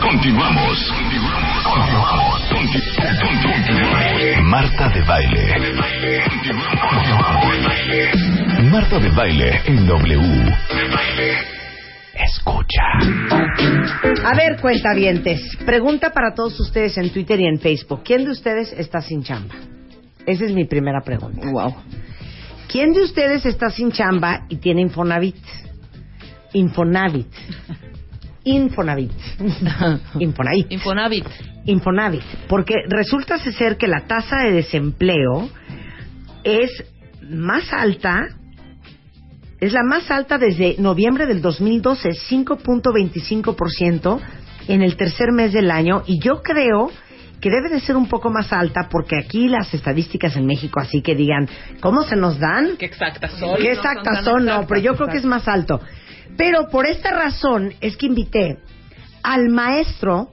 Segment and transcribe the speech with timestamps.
[0.00, 0.92] Continuamos.
[1.64, 2.40] Continuamos.
[2.50, 3.04] Continuamos.
[4.44, 5.54] Marta de baile.
[8.70, 10.56] Marta de baile en W.
[12.14, 12.82] Escucha.
[14.24, 18.02] A ver, cuentavientes, pregunta para todos ustedes en Twitter y en Facebook.
[18.04, 19.54] ¿Quién de ustedes está sin chamba?
[20.26, 21.50] Esa es mi primera pregunta.
[21.50, 21.74] Wow.
[22.68, 25.36] ¿Quién de ustedes está sin chamba y tiene Infonavit?
[26.52, 27.32] Infonavit.
[28.44, 29.10] Infonavit.
[30.20, 30.70] Infonavit.
[30.70, 31.26] Infonavit.
[31.64, 32.22] Infonavit.
[32.48, 35.50] Porque resulta ser que la tasa de desempleo
[36.44, 36.70] es
[37.22, 38.28] más alta,
[39.60, 44.20] es la más alta desde noviembre del 2012, 5.25%
[44.68, 46.02] en el tercer mes del año.
[46.06, 46.90] Y yo creo
[47.40, 51.02] que debe de ser un poco más alta porque aquí las estadísticas en México, así
[51.02, 51.48] que digan,
[51.80, 52.76] ¿cómo se nos dan?
[52.78, 53.56] Qué exactas son.
[53.56, 54.44] ¿Qué No son exactas tan son?
[54.44, 55.80] No, exactas, pero yo creo que es más alto.
[56.36, 58.58] Pero por esta razón es que invité
[59.22, 60.30] al maestro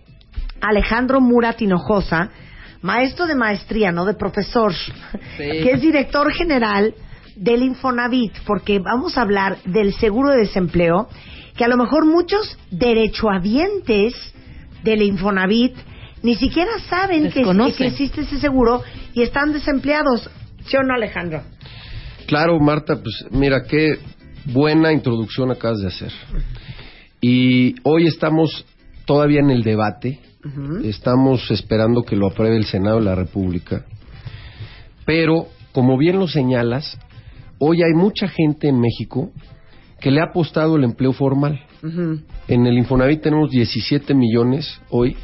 [0.61, 2.29] Alejandro Murat Hinojosa,
[2.81, 4.73] maestro de maestría, no de profesor,
[5.37, 6.93] que es director general
[7.35, 11.07] del Infonavit, porque vamos a hablar del seguro de desempleo,
[11.55, 14.13] que a lo mejor muchos derechohabientes
[14.83, 15.75] del Infonavit
[16.23, 20.29] ni siquiera saben que existe ese seguro y están desempleados.
[20.65, 21.41] ¿Sí o no, Alejandro?
[22.27, 23.97] Claro, Marta, pues mira, qué
[24.45, 26.11] buena introducción acabas de hacer.
[27.19, 28.65] Y hoy estamos
[29.05, 30.19] todavía en el debate,
[30.83, 33.85] estamos esperando que lo apruebe el Senado de la República,
[35.05, 36.97] pero como bien lo señalas,
[37.59, 39.31] hoy hay mucha gente en México
[39.99, 41.61] que le ha apostado el empleo formal.
[42.47, 45.15] En el Infonavit tenemos 17 millones hoy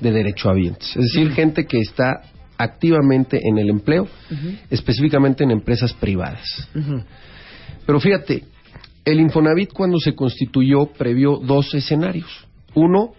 [0.00, 2.22] de derechohabientes, es decir, gente que está
[2.56, 4.08] activamente en el empleo,
[4.70, 6.68] específicamente en empresas privadas.
[7.84, 8.44] Pero fíjate,
[9.04, 12.46] el Infonavit cuando se constituyó previó dos escenarios.
[12.74, 13.12] Uno,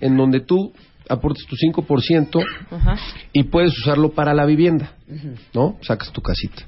[0.00, 0.72] en donde tú
[1.08, 2.96] aportes tu 5% Ajá.
[3.32, 4.94] y puedes usarlo para la vivienda,
[5.52, 5.76] ¿no?
[5.82, 6.62] Sacas tu casita.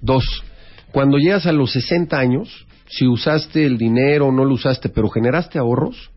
[0.00, 0.24] Dos,
[0.90, 5.08] cuando llegas a los 60 años, si usaste el dinero o no lo usaste, pero
[5.08, 6.10] generaste ahorros,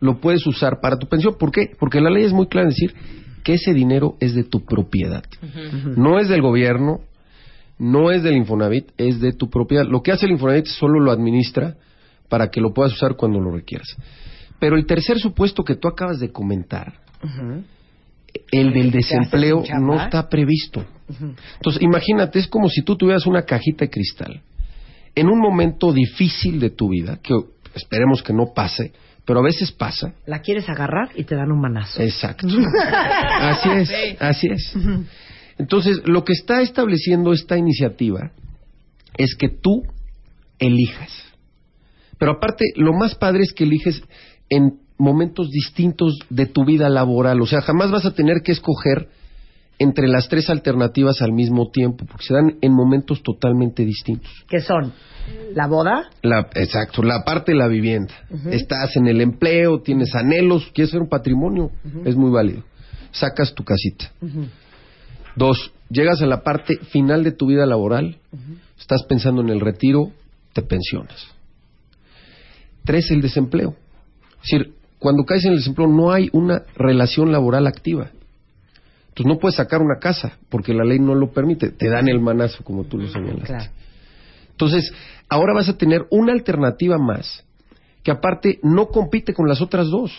[0.00, 1.36] lo puedes usar para tu pensión.
[1.38, 1.70] ¿Por qué?
[1.78, 2.94] Porque la ley es muy clara en decir
[3.42, 5.22] que ese dinero es de tu propiedad.
[5.96, 7.00] No es del gobierno,
[7.78, 9.84] no es del Infonavit, es de tu propiedad.
[9.84, 11.76] Lo que hace el Infonavit solo lo administra
[12.28, 13.88] para que lo puedas usar cuando lo requieras.
[14.58, 16.94] Pero el tercer supuesto que tú acabas de comentar,
[18.50, 20.84] el del desempleo, no está previsto.
[21.56, 24.42] Entonces, imagínate, es como si tú tuvieras una cajita de cristal
[25.14, 27.34] en un momento difícil de tu vida, que
[27.74, 28.92] esperemos que no pase,
[29.24, 30.14] pero a veces pasa.
[30.26, 32.02] La quieres agarrar y te dan un manazo.
[32.02, 32.46] Exacto.
[32.46, 34.76] así es, así es.
[35.58, 38.32] Entonces, lo que está estableciendo esta iniciativa
[39.16, 39.82] es que tú
[40.58, 41.10] elijas.
[42.18, 44.02] Pero aparte, lo más padre es que eliges
[44.48, 47.40] en momentos distintos de tu vida laboral.
[47.40, 49.08] O sea, jamás vas a tener que escoger
[49.78, 54.30] entre las tres alternativas al mismo tiempo, porque se dan en momentos totalmente distintos.
[54.48, 54.92] que son
[55.54, 58.14] la boda, La, exacto, la parte de la vivienda.
[58.50, 61.70] Estás en el empleo, tienes anhelos, quieres ser un patrimonio,
[62.04, 62.62] es muy válido.
[63.10, 64.12] Sacas tu casita.
[65.36, 68.18] Dos, llegas a la parte final de tu vida laboral,
[68.78, 70.12] estás pensando en el retiro,
[70.52, 71.26] te pensionas.
[72.84, 73.74] Tres, el desempleo.
[74.42, 78.10] Es decir, cuando caes en el desempleo no hay una relación laboral activa.
[79.08, 81.70] Entonces no puedes sacar una casa porque la ley no lo permite.
[81.70, 83.46] Te dan el manazo, como tú lo señalaste.
[83.46, 83.70] Claro.
[84.50, 84.92] Entonces,
[85.28, 87.44] ahora vas a tener una alternativa más
[88.02, 90.12] que aparte no compite con las otras dos.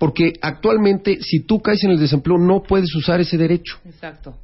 [0.00, 3.80] Porque actualmente, si tú caes en el desempleo, no puedes usar ese derecho.
[3.84, 4.34] Exacto.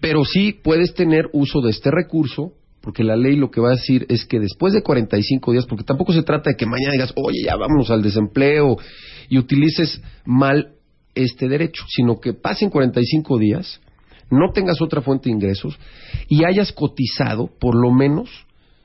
[0.00, 3.76] Pero sí puedes tener uso de este recurso, porque la ley lo que va a
[3.76, 7.12] decir es que después de 45 días, porque tampoco se trata de que mañana digas,
[7.16, 8.78] oye, ya vámonos al desempleo
[9.28, 10.72] y utilices mal
[11.14, 13.82] este derecho, sino que pasen 45 días,
[14.30, 15.78] no tengas otra fuente de ingresos
[16.28, 18.30] y hayas cotizado, por lo menos,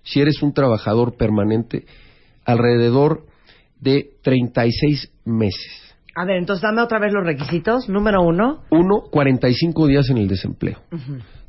[0.04, 1.86] si eres un trabajador permanente,
[2.44, 3.31] alrededor
[3.82, 5.96] de 36 meses.
[6.16, 7.90] A ver, entonces dame otra vez los requisitos.
[7.90, 10.80] Número uno, Uno, 45 días en el desempleo.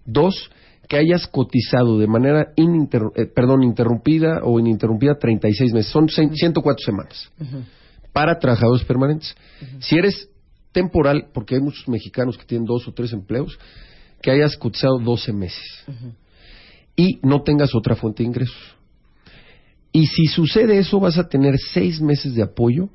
[0.04, 0.50] Dos,
[0.88, 5.90] que hayas cotizado de manera ininter- eh, perdón, interrumpida o ininterrumpida 36 meses.
[5.92, 7.30] Son cien- 104 semanas.
[8.12, 9.34] para trabajadores permanentes.
[9.80, 10.28] Si eres
[10.72, 13.58] temporal, porque hay muchos mexicanos que tienen dos o tres empleos,
[14.20, 15.64] que hayas cotizado 12 meses
[16.94, 18.76] y no tengas otra fuente de ingresos.
[19.92, 22.88] Y si sucede eso, vas a tener seis meses de apoyo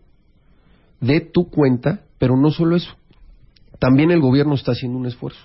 [1.00, 2.96] de tu cuenta, pero no solo eso.
[3.80, 5.40] También el gobierno está haciendo un esfuerzo.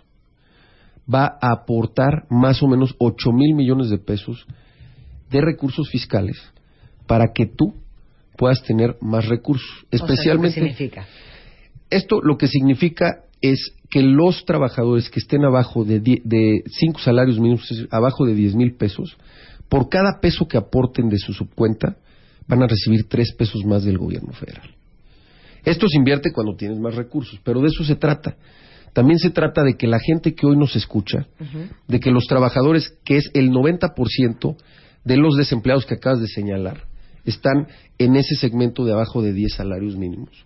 [1.12, 4.46] Va a aportar más o menos 8 mil millones de pesos
[5.30, 6.36] de recursos fiscales
[7.06, 7.74] para que tú
[8.38, 9.68] puedas tener más recursos.
[9.90, 10.54] Especialmente.
[10.54, 11.06] ¿qué significa?
[11.90, 17.00] Esto lo que significa es que los trabajadores que estén abajo de, die- de cinco
[17.00, 19.18] salarios mínimos, abajo de 10 mil pesos,
[19.72, 21.96] por cada peso que aporten de su subcuenta,
[22.46, 24.68] van a recibir tres pesos más del gobierno federal.
[25.64, 28.36] Esto se invierte cuando tienes más recursos, pero de eso se trata.
[28.92, 31.26] También se trata de que la gente que hoy nos escucha,
[31.88, 34.56] de que los trabajadores, que es el 90%
[35.04, 36.84] de los desempleados que acabas de señalar,
[37.24, 37.66] están
[37.96, 40.44] en ese segmento de abajo de 10 salarios mínimos.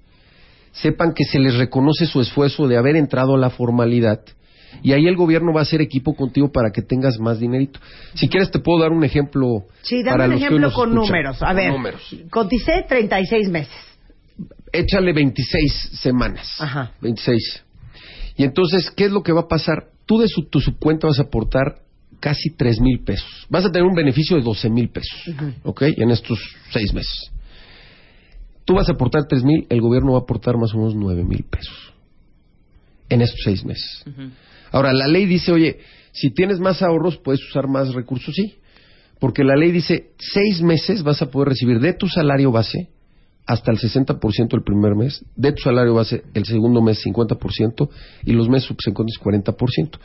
[0.70, 4.20] Sepan que se les reconoce su esfuerzo de haber entrado a la formalidad
[4.82, 7.80] y ahí el gobierno va a hacer equipo contigo para que tengas más dinerito.
[8.14, 10.94] Si quieres te puedo dar un ejemplo Sí, dame para un los ejemplo con escuchan.
[10.94, 11.42] números.
[11.42, 12.16] A Con ver, números.
[12.30, 13.74] coticé 36 meses.
[14.72, 16.48] échale 26 semanas.
[16.60, 16.92] Ajá.
[17.00, 17.64] 26.
[18.36, 19.88] Y entonces, ¿qué es lo que va a pasar?
[20.04, 21.76] Tú de su, tu subcuenta vas a aportar
[22.20, 23.46] casi 3 mil pesos.
[23.48, 25.24] Vas a tener un beneficio de 12 mil pesos,
[25.64, 25.82] ¿ok?
[25.96, 26.38] En estos
[26.70, 27.30] seis meses.
[28.64, 31.24] Tú vas a aportar 3 mil, el gobierno va a aportar más o menos 9
[31.24, 31.92] mil pesos
[33.08, 34.04] en estos seis meses.
[34.72, 35.78] Ahora, la ley dice, oye,
[36.12, 38.54] si tienes más ahorros, puedes usar más recursos, sí.
[39.18, 42.90] Porque la ley dice, seis meses vas a poder recibir de tu salario base
[43.46, 47.88] hasta el 60% el primer mes, de tu salario base el segundo mes 50%
[48.24, 49.98] y los meses subsecuentes 40%.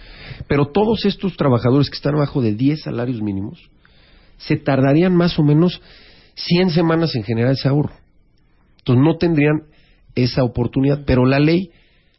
[0.48, 3.60] Pero todos estos trabajadores que están abajo de 10 salarios mínimos
[4.38, 5.82] se tardarían más o menos
[6.36, 7.94] 100 semanas en generar ese ahorro.
[8.78, 9.64] Entonces no tendrían
[10.16, 11.72] esa oportunidad, pero la ley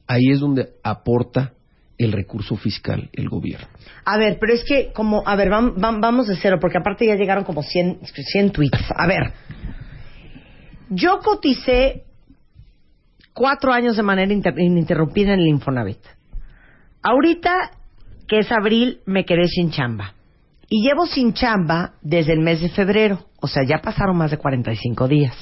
[0.09, 1.55] ahí es donde aporta
[2.05, 3.67] el recurso fiscal el gobierno.
[4.05, 7.07] A ver, pero es que como, a ver, vam- vam- vamos de cero, porque aparte
[7.07, 8.91] ya llegaron como 100, 100 tweets.
[8.97, 9.33] A ver,
[10.91, 12.05] yo coticé
[13.33, 15.99] cuatro años de manera inter- ininterrumpida en el Infonavit.
[17.03, 17.71] Ahorita,
[18.29, 20.15] que es abril, me quedé sin chamba.
[20.69, 23.27] Y llevo sin chamba desde el mes de febrero.
[23.41, 25.35] O sea, ya pasaron más de 45 días.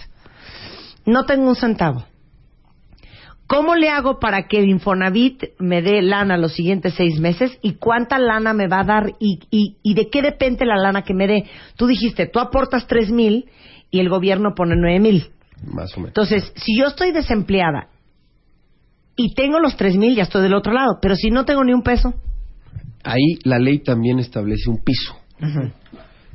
[1.07, 2.05] No tengo un centavo.
[3.51, 7.59] ¿Cómo le hago para que el Infonavit me dé lana los siguientes seis meses?
[7.63, 9.13] ¿Y cuánta lana me va a dar?
[9.19, 11.47] ¿Y, y, y de qué depende la lana que me dé?
[11.75, 13.47] Tú dijiste, tú aportas tres mil
[13.91, 15.31] y el gobierno pone nueve mil.
[15.67, 16.11] Más o menos.
[16.11, 17.89] Entonces, si yo estoy desempleada
[19.17, 20.99] y tengo los tres mil, ya estoy del otro lado.
[21.03, 22.15] Pero si no tengo ni un peso.
[23.03, 25.17] Ahí la ley también establece un piso.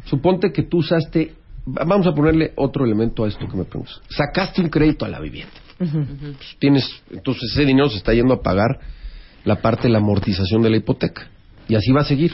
[0.04, 1.34] Suponte que tú usaste,
[1.66, 4.02] va- vamos a ponerle otro elemento a esto que me preguntas.
[4.10, 5.54] Sacaste un crédito a la vivienda.
[5.78, 8.80] Pues tienes, entonces ese dinero se está yendo a pagar
[9.44, 11.30] la parte de la amortización de la hipoteca.
[11.68, 12.34] Y así va a seguir.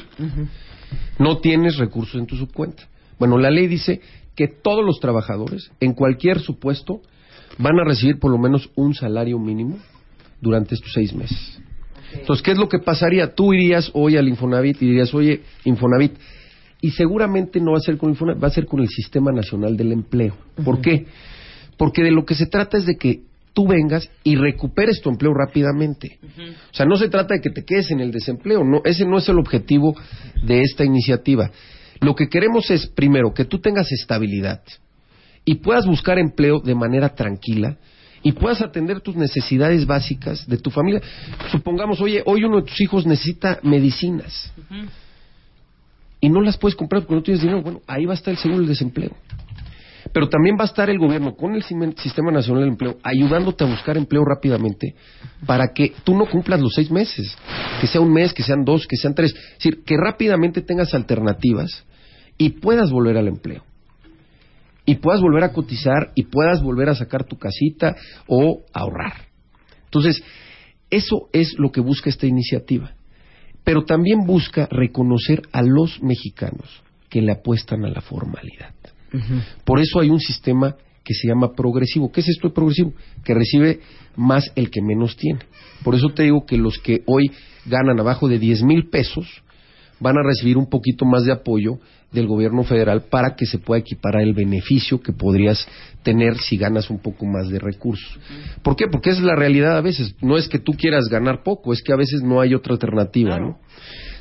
[1.18, 2.84] No tienes recursos en tu subcuenta.
[3.18, 4.02] Bueno, la ley dice
[4.36, 7.02] que todos los trabajadores, en cualquier supuesto,
[7.58, 9.78] van a recibir por lo menos un salario mínimo
[10.40, 11.62] durante estos seis meses.
[12.14, 13.34] Entonces, ¿qué es lo que pasaría?
[13.34, 16.14] Tú irías hoy al Infonavit y dirías, oye, Infonavit,
[16.82, 19.78] y seguramente no va a ser con Infonavit, va a ser con el Sistema Nacional
[19.78, 20.36] del Empleo.
[20.64, 21.06] ¿Por qué?
[21.78, 23.22] Porque de lo que se trata es de que
[23.54, 26.20] tú vengas y recuperes tu empleo rápidamente.
[26.72, 29.18] O sea, no se trata de que te quedes en el desempleo, no, ese no
[29.18, 29.96] es el objetivo
[30.44, 31.52] de esta iniciativa.
[32.00, 34.62] Lo que queremos es, primero, que tú tengas estabilidad
[35.46, 37.78] y puedas buscar empleo de manera tranquila
[38.24, 41.02] y puedas atender tus necesidades básicas de tu familia.
[41.52, 44.52] Supongamos, oye, hoy uno de tus hijos necesita medicinas
[46.20, 47.62] y no las puedes comprar porque no tienes dinero.
[47.62, 49.16] Bueno, ahí va a estar el seguro del desempleo.
[50.14, 53.68] Pero también va a estar el gobierno con el Sistema Nacional del Empleo ayudándote a
[53.68, 54.96] buscar empleo rápidamente
[55.46, 57.36] para que tú no cumplas los seis meses,
[57.80, 59.34] que sea un mes, que sean dos, que sean tres.
[59.34, 61.86] Es decir, que rápidamente tengas alternativas
[62.38, 63.64] y puedas volver al empleo.
[64.86, 67.96] Y puedas volver a cotizar y puedas volver a sacar tu casita
[68.28, 69.14] o ahorrar.
[69.86, 70.22] Entonces,
[70.90, 72.92] eso es lo que busca esta iniciativa.
[73.64, 78.74] Pero también busca reconocer a los mexicanos que le apuestan a la formalidad.
[79.66, 82.12] Por eso hay un sistema que se llama progresivo.
[82.12, 82.94] ¿Qué es esto de progresivo?
[83.24, 83.80] Que recibe
[84.16, 85.40] más el que menos tiene.
[85.84, 87.32] Por eso te digo que los que hoy
[87.66, 89.28] ganan abajo de 10 mil pesos
[90.00, 91.80] van a recibir un poquito más de apoyo
[92.12, 95.66] del gobierno federal para que se pueda equiparar el beneficio que podrías
[96.04, 98.20] tener si ganas un poco más de recursos.
[98.64, 98.88] ¿Por qué?
[98.92, 100.16] Porque esa es la realidad a veces.
[100.22, 103.40] No es que tú quieras ganar poco, es que a veces no hay otra alternativa,
[103.40, 103.60] ¿no?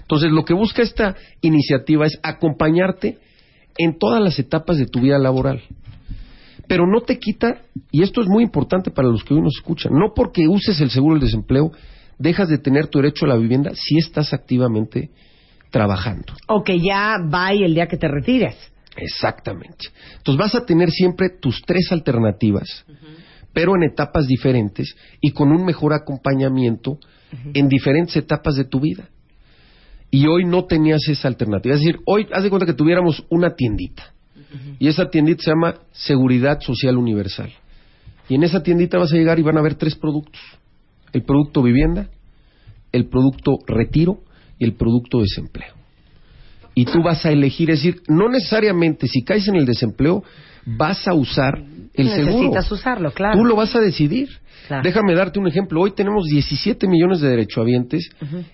[0.02, 3.18] Entonces, lo que busca esta iniciativa es acompañarte
[3.78, 5.62] en todas las etapas de tu vida laboral.
[6.66, 9.92] Pero no te quita, y esto es muy importante para los que hoy nos escuchan,
[9.92, 11.72] no porque uses el seguro del desempleo,
[12.18, 15.10] dejas de tener tu derecho a la vivienda si estás activamente
[15.70, 16.34] trabajando.
[16.48, 18.56] O que ya va y el día que te retires.
[18.96, 19.86] Exactamente.
[20.18, 22.84] Entonces vas a tener siempre tus tres alternativas,
[23.52, 26.98] pero en etapas diferentes y con un mejor acompañamiento
[27.54, 29.08] en diferentes etapas de tu vida.
[30.10, 31.74] Y hoy no tenías esa alternativa.
[31.74, 34.12] Es decir, hoy haz de cuenta que tuviéramos una tiendita.
[34.80, 37.52] Y esa tiendita se llama Seguridad Social Universal.
[38.28, 40.40] Y en esa tiendita vas a llegar y van a haber tres productos.
[41.12, 42.08] El producto vivienda,
[42.92, 44.22] el producto retiro
[44.58, 45.79] y el producto desempleo.
[46.80, 50.24] Y tú vas a elegir, es decir, no necesariamente si caes en el desempleo
[50.64, 51.58] vas a usar
[51.92, 52.36] el seguro.
[52.36, 53.38] Necesitas usarlo, claro.
[53.38, 54.30] Tú lo vas a decidir.
[54.66, 54.82] Claro.
[54.82, 55.82] Déjame darte un ejemplo.
[55.82, 58.08] Hoy tenemos 17 millones de derechohabientes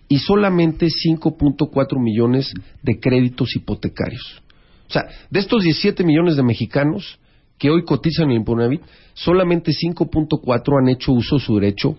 [0.09, 2.53] y solamente 5.4 millones
[2.83, 4.43] de créditos hipotecarios.
[4.89, 7.21] O sea, de estos 17 millones de mexicanos
[7.59, 8.83] que hoy cotizan en el Infonavit,
[9.15, 11.97] solamente 5.4 han hecho uso de su derecho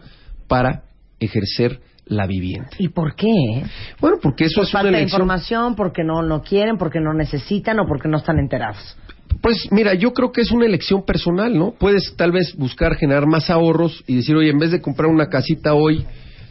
[0.50, 0.84] para
[1.22, 2.70] ejercer la vivienda.
[2.78, 3.64] ¿Y por qué?
[4.00, 5.22] Bueno, porque eso es una falta de elección.
[5.22, 8.98] información, porque no, no quieren, porque no necesitan o porque no están enterados.
[9.42, 11.74] Pues mira, yo creo que es una elección personal, ¿no?
[11.78, 15.28] Puedes tal vez buscar generar más ahorros y decir, oye, en vez de comprar una
[15.28, 16.06] casita hoy,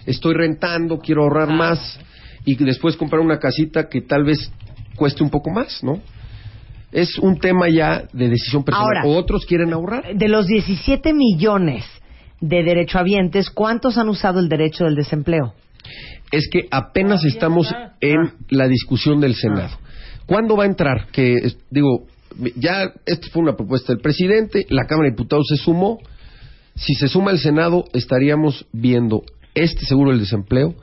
[0.04, 1.98] estoy rentando, quiero ahorrar más
[2.44, 4.50] y después comprar una casita que tal vez
[4.94, 6.00] cueste un poco más, ¿no?
[6.92, 8.86] Es un tema ya de decisión personal.
[8.98, 10.14] Ahora- o otros quieren ahorrar.
[10.14, 11.84] De los 17 millones
[12.40, 15.54] de derechohabientes, ¿cuántos han usado el derecho del desempleo?
[16.30, 19.78] Es que apenas estamos en la discusión del Senado.
[20.26, 21.06] ¿Cuándo va a entrar?
[21.12, 21.36] Que
[21.70, 22.06] digo,
[22.56, 25.98] ya esta fue una propuesta del presidente, la Cámara de Diputados se sumó.
[26.74, 29.22] Si se suma el Senado, estaríamos viendo
[29.54, 30.74] este seguro del desempleo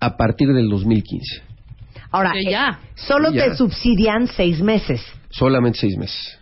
[0.00, 1.42] a partir del 2015.
[2.10, 2.80] Ahora, ya.
[2.82, 3.44] eh, solo Ya.
[3.50, 5.00] te subsidian seis meses.
[5.30, 6.39] Solamente seis meses.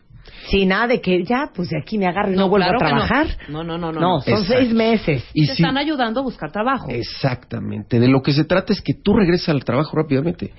[0.50, 2.78] Sin nada de que ya, pues de aquí me agarro y no, No, vuelvo claro
[2.84, 3.26] a trabajar.
[3.48, 4.20] No, no, no, no, No, no.
[4.20, 4.54] son Exacto.
[4.58, 5.24] seis meses.
[5.34, 6.86] Y Te si- están ayudando a buscar trabajo.
[6.88, 8.00] Exactamente.
[8.00, 10.52] De lo que se trata es que tú regreses al trabajo rápidamente.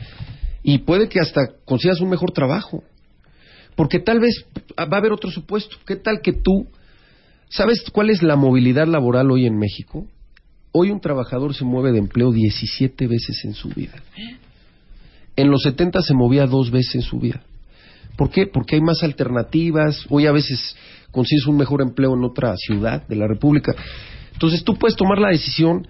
[0.64, 2.84] Y puede que hasta consigas un mejor trabajo.
[3.76, 4.46] Porque tal vez
[4.78, 5.78] va a haber otro supuesto.
[5.86, 6.68] ¿Qué tal que tú...
[7.50, 10.06] ¿Sabes cuál es la movilidad laboral hoy en México?
[10.72, 13.94] Hoy un trabajador se mueve de empleo 17 veces en su vida.
[15.36, 17.42] En los 70 se movía dos veces en su vida.
[18.20, 18.48] ¿Por qué?
[18.48, 20.06] Porque hay más alternativas.
[20.10, 20.76] Hoy a veces
[21.10, 23.74] consigues un mejor empleo en otra ciudad de la República.
[24.34, 25.88] Entonces tú puedes tomar la decisión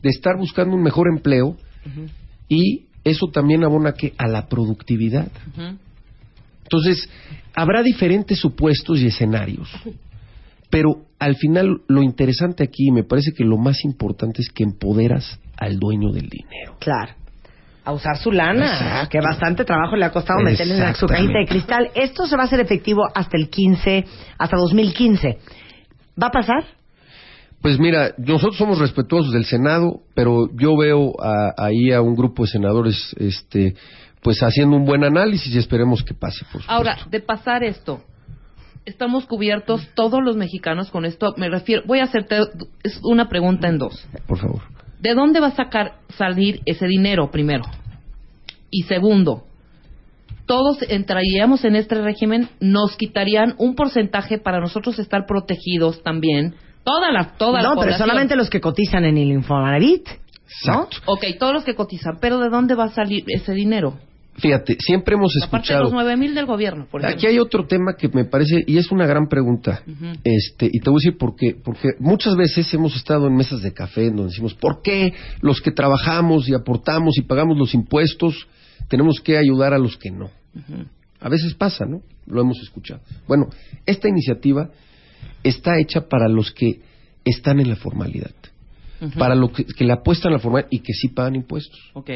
[0.00, 1.56] de estar buscando un mejor empleo
[2.48, 5.26] y eso también abona que a la productividad.
[6.62, 7.10] Entonces,
[7.52, 9.68] habrá diferentes supuestos y escenarios.
[10.70, 14.62] Pero al final lo interesante aquí, y me parece que lo más importante es que
[14.62, 16.76] empoderas al dueño del dinero.
[16.78, 17.14] Claro.
[17.84, 19.08] A usar su lana, Exacto.
[19.10, 21.90] que bastante trabajo le ha costado meterle en su cajita de cristal.
[21.94, 24.04] Esto se va a hacer efectivo hasta el 15,
[24.38, 25.38] hasta 2015.
[26.22, 26.64] ¿Va a pasar?
[27.60, 32.44] Pues mira, nosotros somos respetuosos del Senado, pero yo veo a- ahí a un grupo
[32.44, 33.74] de senadores, este,
[34.20, 36.44] pues haciendo un buen análisis y esperemos que pase.
[36.52, 36.62] Por.
[36.68, 38.00] Ahora, de pasar esto,
[38.84, 41.34] estamos cubiertos todos los mexicanos con esto.
[41.36, 42.38] Me refiero, voy a hacerte
[42.84, 44.06] es una pregunta en dos.
[44.26, 44.62] por favor.
[45.02, 47.64] ¿De dónde va a sacar salir ese dinero primero?
[48.70, 49.42] Y segundo,
[50.46, 56.54] todos entraríamos en este régimen, nos quitarían un porcentaje para nosotros estar protegidos también.
[56.84, 58.08] Toda la toda la no, pero población.
[58.08, 60.06] solamente los que cotizan en el Infonavit.
[60.66, 60.84] ¿no?
[60.84, 60.98] Exacto.
[61.06, 63.98] Ok, todos los que cotizan, pero ¿de dónde va a salir ese dinero?
[64.34, 65.84] Fíjate, siempre hemos Aparte de escuchado.
[65.84, 67.18] los nueve mil del gobierno, por ejemplo.
[67.18, 69.82] Aquí hay otro tema que me parece, y es una gran pregunta,
[70.24, 73.60] este, y te voy a decir por qué, porque muchas veces hemos estado en mesas
[73.60, 75.12] de café donde decimos, ¿por qué
[75.42, 78.46] los que trabajamos y aportamos y pagamos los impuestos
[78.88, 80.30] tenemos que ayudar a los que no?
[81.20, 82.00] A veces pasa, ¿no?
[82.26, 83.00] Lo hemos escuchado.
[83.28, 83.48] Bueno,
[83.86, 84.70] esta iniciativa
[85.42, 86.80] está hecha para los que
[87.24, 88.32] están en la formalidad,
[89.18, 91.78] para los que, que le apuestan a la formalidad y que sí pagan impuestos.
[91.92, 92.10] Ok.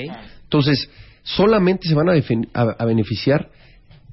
[0.45, 0.89] Entonces,
[1.27, 3.51] solamente se van a, a- a beneficiar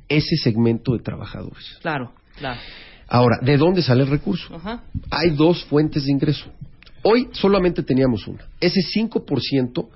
[0.10, 1.78] ese segmento de trabajadores.
[1.82, 2.60] Claro, claro.
[3.08, 4.56] Ahora, ¿de dónde sale el recurso?
[4.56, 4.84] Ajá.
[5.12, 6.46] Hay dos fuentes de ingreso.
[7.04, 8.46] Hoy solamente teníamos una.
[8.60, 9.88] Ese 5%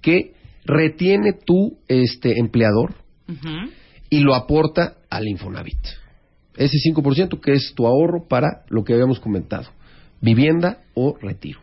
[0.00, 2.94] que retiene tu este, empleador
[4.10, 5.78] y lo aporta al Infonavit.
[6.56, 9.68] Ese 5% que es tu ahorro para lo que habíamos comentado,
[10.20, 11.60] vivienda o retiro.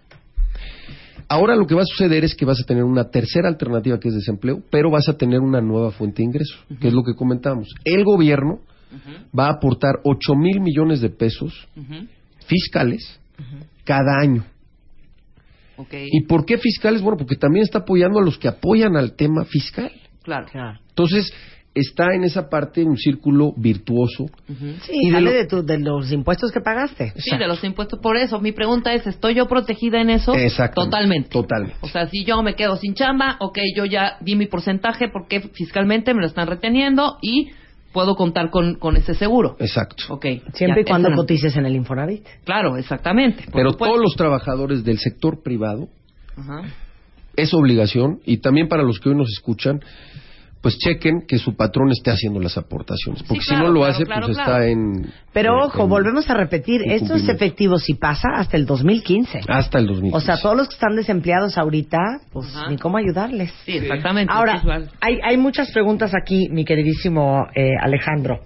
[1.31, 4.07] Ahora lo que va a suceder es que vas a tener una tercera alternativa que
[4.07, 7.13] es desempleo, pero vas a tener una nueva fuente de ingreso, que es lo que
[7.13, 7.69] comentábamos.
[7.85, 8.61] El gobierno
[9.37, 11.67] va a aportar 8 mil millones de pesos
[12.47, 13.19] fiscales
[13.83, 14.43] cada año.
[15.77, 15.93] Ok.
[16.11, 17.01] ¿Y por qué fiscales?
[17.01, 19.91] Bueno, porque también está apoyando a los que apoyan al tema fiscal.
[20.23, 20.47] Claro.
[20.89, 21.31] Entonces,
[21.79, 24.25] está en esa parte un círculo virtuoso.
[24.81, 27.13] Sí, Y de sale lo- de, tu- de los impuestos que pagaste.
[27.17, 27.99] Sí, de los impuestos.
[27.99, 30.33] Por eso, mi pregunta es, ¿estoy yo protegida en eso?
[30.33, 30.91] Exactamente.
[30.91, 31.29] Totalmente.
[31.29, 31.77] Totalmente.
[31.81, 35.41] O sea, si yo me quedo sin chamba, ok, yo ya di mi porcentaje porque
[35.53, 37.49] fiscalmente me lo están reteniendo y
[37.91, 39.55] puedo contar con, con ese seguro.
[39.59, 40.03] Exacto.
[40.09, 40.25] Ok.
[40.53, 42.23] Siempre ya, y cuando no- cotices en el Infonavit.
[42.43, 43.45] Claro, exactamente.
[43.51, 43.85] Pero supuesto.
[43.95, 45.87] todos los trabajadores del sector privado
[46.37, 46.61] Ajá.
[47.35, 49.79] es obligación y también para los que hoy nos escuchan,
[50.61, 53.93] pues chequen que su patrón esté haciendo las aportaciones, porque claro, si no lo claro,
[53.93, 54.51] hace, claro, pues claro.
[54.57, 55.05] está en...
[55.31, 59.39] Pero en- ojo, en- volvemos a repetir, esto es efectivo si pasa hasta el 2015.
[59.47, 60.17] Hasta el 2015.
[60.17, 61.97] O sea, todos los que están desempleados ahorita,
[62.33, 62.69] pues Ajá.
[62.69, 63.53] ni cómo ayudarles.
[63.65, 64.33] Sí, exactamente.
[64.35, 64.61] Ahora,
[64.99, 68.41] hay, hay muchas preguntas aquí, mi queridísimo eh, Alejandro.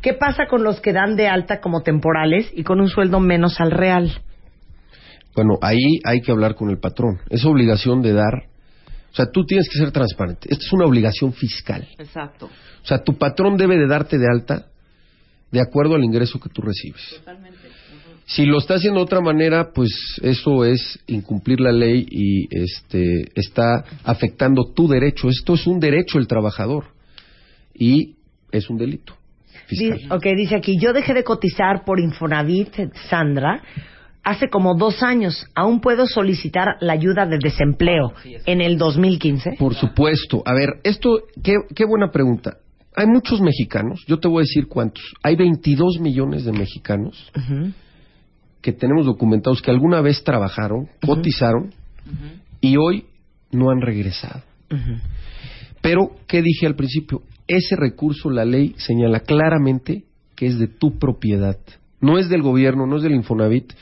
[0.00, 3.60] ¿Qué pasa con los que dan de alta como temporales y con un sueldo menos
[3.60, 4.10] al real?
[5.34, 7.18] Bueno, ahí hay que hablar con el patrón.
[7.28, 8.44] Es obligación de dar...
[9.12, 10.48] O sea, tú tienes que ser transparente.
[10.50, 11.88] Esta es una obligación fiscal.
[11.98, 12.46] Exacto.
[12.46, 14.66] O sea, tu patrón debe de darte de alta
[15.50, 17.16] de acuerdo al ingreso que tú recibes.
[17.16, 17.58] Totalmente.
[18.26, 19.90] Si lo está haciendo de otra manera, pues
[20.22, 25.30] eso es incumplir la ley y este está afectando tu derecho.
[25.30, 26.84] Esto es un derecho del trabajador
[27.72, 28.16] y
[28.52, 29.16] es un delito
[29.66, 30.12] fiscal.
[30.12, 32.74] Ok, dice aquí, yo dejé de cotizar por Infonavit,
[33.08, 33.62] Sandra,
[34.28, 35.46] hace como dos años.
[35.54, 39.56] ¿Aún puedo solicitar la ayuda de desempleo en el 2015?
[39.58, 40.42] Por supuesto.
[40.44, 42.58] A ver, esto, qué, qué buena pregunta.
[42.94, 45.04] Hay muchos mexicanos, yo te voy a decir cuántos.
[45.22, 47.30] Hay 22 millones de mexicanos
[48.60, 51.72] que tenemos documentados que alguna vez trabajaron, cotizaron
[52.60, 53.06] y hoy
[53.52, 54.42] no han regresado.
[55.80, 57.22] Pero, ¿qué dije al principio?
[57.46, 60.04] Ese recurso, la ley señala claramente
[60.34, 61.56] que es de tu propiedad.
[62.00, 63.72] No es del gobierno, no es del Infonavit.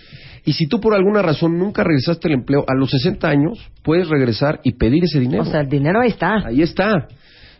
[0.45, 4.09] Y si tú por alguna razón nunca regresaste al empleo, a los 60 años puedes
[4.09, 5.43] regresar y pedir ese dinero.
[5.43, 6.47] O sea, el dinero ahí está.
[6.47, 7.09] Ahí está.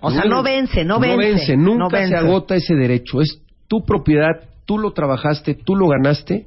[0.01, 2.11] O sea, no vence, no vence, nunca no vence.
[2.11, 3.21] se agota ese derecho.
[3.21, 6.47] Es tu propiedad, tú lo trabajaste, tú lo ganaste.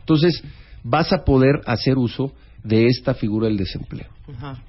[0.00, 0.42] Entonces,
[0.82, 2.32] vas a poder hacer uso
[2.64, 4.08] de esta figura del desempleo.
[4.28, 4.62] Ajá.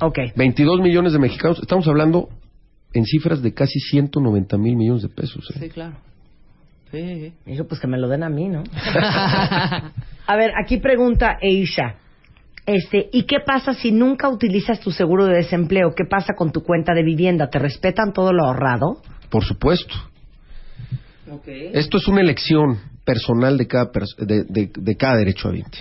[0.00, 0.18] Ok.
[0.36, 2.28] 22 millones de mexicanos, estamos hablando
[2.92, 5.50] en cifras de casi 190 mil millones de pesos.
[5.54, 5.58] ¿eh?
[5.60, 5.96] Sí, claro.
[6.90, 7.32] Sí.
[7.46, 8.62] Dijo, pues que me lo den a mí, ¿no?
[10.26, 11.96] a ver, aquí pregunta Eisha.
[12.66, 15.94] Este, ¿y qué pasa si nunca utilizas tu seguro de desempleo?
[15.96, 17.48] ¿Qué pasa con tu cuenta de vivienda?
[17.48, 19.02] ¿Te respetan todo lo ahorrado?
[19.30, 19.94] Por supuesto.
[21.30, 21.46] Ok.
[21.46, 25.78] Esto es una elección personal de cada, pers- de, de- de cada derecho habiente.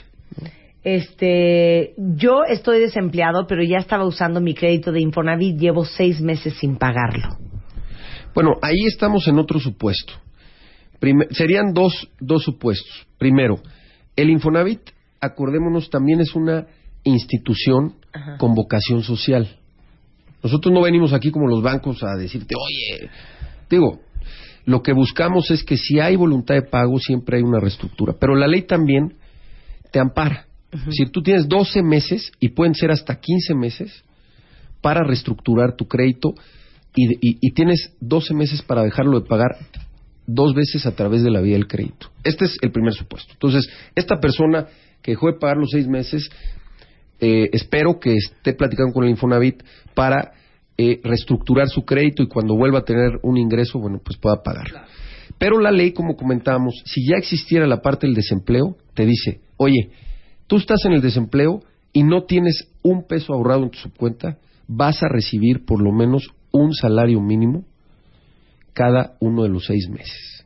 [0.84, 6.54] Este, yo estoy desempleado, pero ya estaba usando mi crédito de Infonavit, llevo seis meses
[6.56, 7.38] sin pagarlo.
[8.34, 10.14] Bueno, ahí estamos en otro supuesto.
[11.32, 13.08] Serían dos, dos supuestos.
[13.18, 13.62] Primero,
[14.16, 14.82] el Infonavit,
[15.22, 16.68] acordémonos, también es una
[17.04, 18.38] institución Ajá.
[18.38, 19.58] con vocación social.
[20.44, 23.10] Nosotros no venimos aquí como los bancos a decirte, oye,
[23.70, 24.00] digo,
[24.66, 28.14] lo que buscamos es que si hay voluntad de pago, siempre hay una reestructura.
[28.20, 29.16] Pero la ley también
[29.92, 30.46] te ampara.
[30.92, 34.04] Si tú tienes 12 meses, y pueden ser hasta 15 meses,
[34.82, 36.34] para reestructurar tu crédito
[36.96, 39.58] y, y- y tienes 12 meses para dejarlo de pagar
[40.34, 42.12] dos veces a través de la vía del crédito.
[42.24, 43.34] Este es el primer supuesto.
[43.34, 44.68] Entonces, esta persona
[45.02, 46.30] que dejó de pagar los seis meses,
[47.20, 49.64] eh, espero que esté platicando con el Infonavit
[49.96, 50.34] para
[50.78, 54.86] eh, reestructurar su crédito y cuando vuelva a tener un ingreso, bueno, pues pueda pagar.
[55.38, 59.90] Pero la ley, como comentábamos, si ya existiera la parte del desempleo, te dice, oye,
[60.48, 61.62] tú estás en el desempleo
[61.92, 64.38] y no tienes un peso ahorrado en tu subcuenta,
[64.68, 67.66] vas a recibir por lo menos un salario mínimo
[68.74, 70.46] cada uno de los seis meses.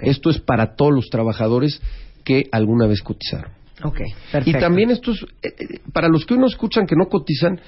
[0.00, 1.80] Esto es para todos los trabajadores
[2.24, 3.52] que alguna vez cotizaron.
[3.82, 4.50] Perfecto.
[4.50, 7.60] Y también esto es, eh, eh, para los que uno escuchan que no cotizan,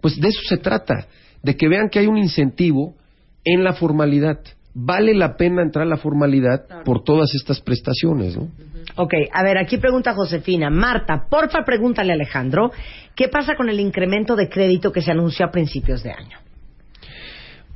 [0.00, 1.06] pues de eso se trata,
[1.42, 2.94] de que vean que hay un incentivo
[3.44, 4.40] en la formalidad.
[4.74, 8.50] Vale la pena entrar a la formalidad por todas estas prestaciones, ¿no?
[8.96, 10.68] Ok, a ver, aquí pregunta Josefina.
[10.68, 12.70] Marta, porfa, pregúntale a Alejandro,
[13.14, 16.38] ¿qué pasa con el incremento de crédito que se anunció a principios de año?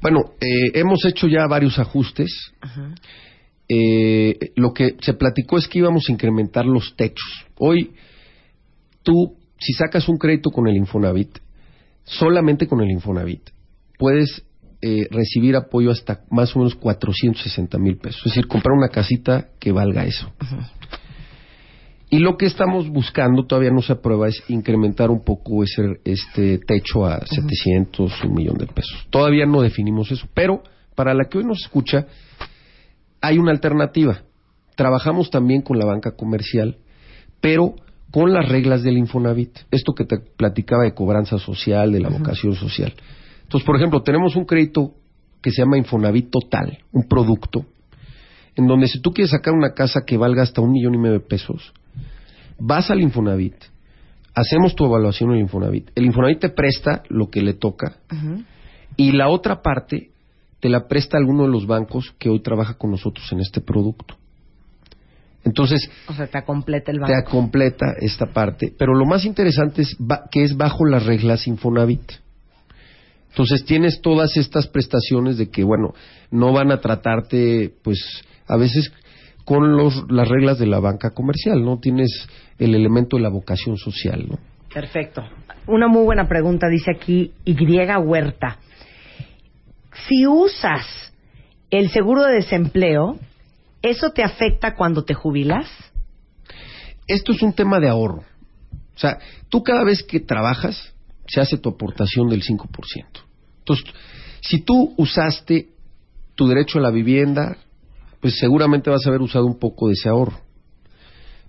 [0.01, 2.53] Bueno, eh, hemos hecho ya varios ajustes.
[3.69, 7.47] Eh, lo que se platicó es que íbamos a incrementar los techos.
[7.59, 7.93] Hoy,
[9.03, 11.39] tú, si sacas un crédito con el Infonavit,
[12.05, 13.51] solamente con el Infonavit,
[13.99, 14.43] puedes
[14.83, 18.23] eh, recibir apoyo hasta más o menos 460 mil pesos.
[18.25, 20.33] Es decir, comprar una casita que valga eso.
[22.13, 26.59] Y lo que estamos buscando, todavía no se aprueba, es incrementar un poco ese este
[26.59, 29.07] techo a 700, un millón de pesos.
[29.11, 30.65] Todavía no definimos eso, pero
[30.97, 32.07] para la que hoy nos escucha,
[33.21, 34.23] hay una alternativa.
[34.75, 36.79] Trabajamos también con la banca comercial,
[37.41, 37.77] pero
[38.11, 39.61] con las reglas del Infonavit.
[39.71, 42.93] Esto que te platicaba de cobranza social, de la vocación social.
[43.43, 44.95] Entonces, por ejemplo, tenemos un crédito
[45.41, 47.67] que se llama Infonavit Total, un producto,
[48.57, 51.15] en donde si tú quieres sacar una casa que valga hasta un millón y medio
[51.15, 51.73] de pesos,
[52.61, 53.57] vas al Infonavit,
[54.35, 57.97] hacemos tu evaluación en el Infonavit, el Infonavit te presta lo que le toca
[58.97, 60.11] y la otra parte
[60.61, 64.17] te la presta alguno de los bancos que hoy trabaja con nosotros en este producto.
[65.43, 67.31] Entonces, O sea, te completa el te banco.
[67.31, 69.97] completa esta parte, pero lo más interesante es
[70.31, 72.13] que es bajo las reglas Infonavit.
[73.31, 75.95] Entonces tienes todas estas prestaciones de que, bueno,
[76.31, 77.99] no van a tratarte, pues,
[78.47, 78.93] a veces
[79.51, 81.81] con los, las reglas de la banca comercial, ¿no?
[81.81, 84.39] Tienes el elemento de la vocación social, ¿no?
[84.73, 85.25] Perfecto.
[85.67, 87.57] Una muy buena pregunta, dice aquí Y
[87.99, 88.59] Huerta.
[90.07, 90.87] Si usas
[91.69, 93.19] el seguro de desempleo,
[93.83, 95.67] ¿eso te afecta cuando te jubilas?
[97.09, 98.23] Esto es un tema de ahorro.
[98.95, 100.95] O sea, tú cada vez que trabajas,
[101.27, 102.69] se hace tu aportación del 5%.
[103.59, 103.85] Entonces,
[104.43, 105.71] si tú usaste
[106.37, 107.57] tu derecho a la vivienda,
[108.21, 110.39] pues seguramente vas a haber usado un poco de ese ahorro.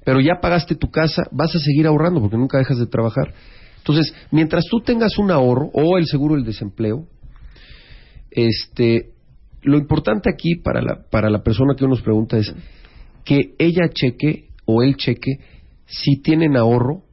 [0.03, 3.33] Pero ya pagaste tu casa, vas a seguir ahorrando porque nunca dejas de trabajar.
[3.77, 7.07] Entonces, mientras tú tengas un ahorro o el seguro del desempleo,
[8.31, 9.11] este,
[9.63, 12.53] lo importante aquí para la, para la persona que nos pregunta es
[13.25, 15.39] que ella cheque o él cheque
[15.85, 17.03] si tienen ahorro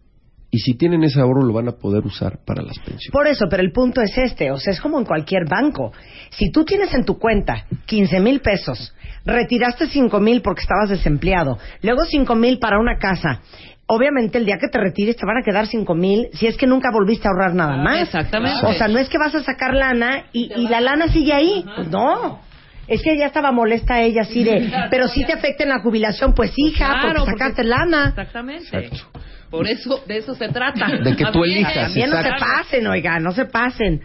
[0.50, 3.10] y si tienen ese ahorro lo van a poder usar para las pensiones.
[3.12, 5.92] Por eso, pero el punto es este, o sea, es como en cualquier banco.
[6.30, 8.94] Si tú tienes en tu cuenta 15 mil pesos,
[9.28, 13.40] retiraste 5 mil porque estabas desempleado, luego 5 mil para una casa,
[13.86, 16.66] obviamente el día que te retires te van a quedar 5 mil si es que
[16.66, 18.02] nunca volviste a ahorrar nada más.
[18.02, 18.66] Exactamente.
[18.66, 21.64] O sea, no es que vas a sacar lana y, y la lana sigue ahí.
[21.76, 22.40] Pues no.
[22.86, 26.32] Es que ya estaba molesta ella así de, pero si te afecta en la jubilación,
[26.34, 28.08] pues hija, Claro, porque sacaste lana.
[28.08, 28.64] Exactamente.
[28.64, 29.20] Exacto.
[29.50, 30.86] Por eso, de eso se trata.
[31.04, 31.56] De que tú También.
[31.66, 32.44] elijas, También no se Exacto.
[32.46, 34.00] pasen, oiga, no se pasen.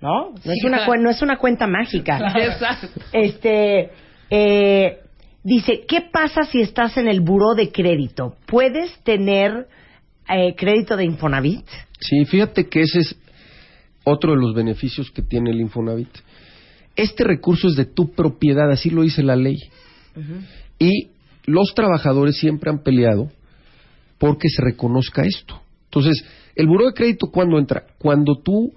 [0.00, 0.30] ¿No?
[0.30, 0.92] No, es, Sí, una, claro.
[0.92, 2.18] cuen- no es una cuenta mágica.
[2.36, 2.88] Exacto.
[3.12, 3.90] Este,
[4.36, 4.98] eh,
[5.44, 8.34] dice, ¿qué pasa si estás en el buró de crédito?
[8.46, 9.68] ¿Puedes tener
[10.28, 11.64] eh, crédito de Infonavit?
[12.00, 13.16] Sí, fíjate que ese es
[14.02, 16.08] otro de los beneficios que tiene el Infonavit.
[16.96, 19.58] Este recurso es de tu propiedad, así lo dice la ley.
[20.80, 21.10] Y
[21.44, 23.30] los trabajadores siempre han peleado
[24.18, 25.60] porque se reconozca esto.
[25.84, 26.24] Entonces,
[26.56, 27.84] el buró de crédito, ¿cuándo entra?
[27.98, 28.72] Cuando tú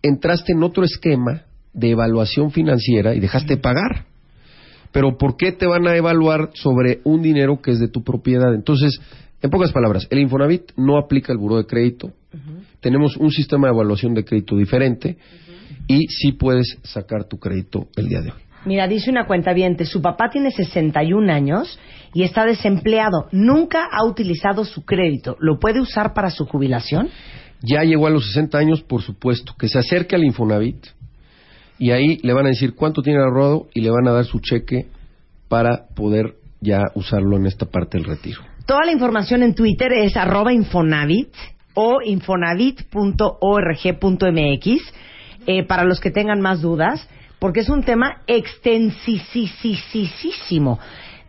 [0.00, 4.11] entraste en otro esquema de evaluación financiera y dejaste de pagar.
[4.92, 8.54] Pero ¿por qué te van a evaluar sobre un dinero que es de tu propiedad?
[8.54, 9.00] Entonces,
[9.40, 12.12] en pocas palabras, el Infonavit no aplica el buró de crédito.
[12.80, 15.16] Tenemos un sistema de evaluación de crédito diferente
[15.88, 18.38] y sí puedes sacar tu crédito el día de hoy.
[18.64, 19.52] Mira, dice una cuenta
[19.84, 21.78] su papá tiene 61 años
[22.14, 23.26] y está desempleado.
[23.32, 25.36] Nunca ha utilizado su crédito.
[25.40, 27.08] ¿Lo puede usar para su jubilación?
[27.60, 30.86] Ya llegó a los 60 años, por supuesto, que se acerque al Infonavit
[31.82, 34.38] y ahí le van a decir cuánto tiene ahorrado y le van a dar su
[34.38, 34.86] cheque
[35.48, 38.40] para poder ya usarlo en esta parte del retiro.
[38.66, 41.34] Toda la información en Twitter es arroba Infonavit
[41.74, 44.66] o infonavit.org.mx
[45.48, 47.08] eh, para los que tengan más dudas,
[47.40, 50.78] porque es un tema extensísimo.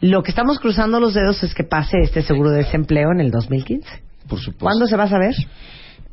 [0.01, 3.31] Lo que estamos cruzando los dedos es que pase este seguro de desempleo en el
[3.31, 3.89] 2015.
[4.29, 4.65] Por supuesto.
[4.65, 5.33] ¿Cuándo se va a saber?